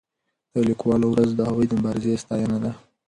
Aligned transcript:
د 0.53 0.55
لیکوالو 0.67 1.07
ورځ 1.09 1.29
د 1.35 1.39
هغوی 1.49 1.65
د 1.69 1.73
مبارزې 1.79 2.21
ستاینه 2.23 2.57
ده. 2.63 2.71